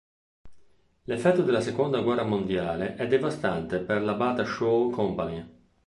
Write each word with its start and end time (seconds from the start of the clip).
L'effetto 1.03 1.43
della 1.43 1.61
Seconda 1.61 2.01
guerra 2.01 2.23
mondiale 2.23 2.95
è 2.95 3.05
devastante 3.05 3.77
per 3.81 4.01
la 4.01 4.15
Bata 4.15 4.43
Shoe 4.43 4.89
Company. 4.91 5.45